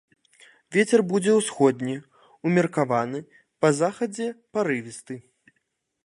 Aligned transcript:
Вецер 0.75 1.01
будзе 1.11 1.31
ўсходні, 1.39 1.97
умеркаваны, 2.51 3.19
па 3.65 3.69
захадзе 3.81 4.27
парывісты. 4.59 5.15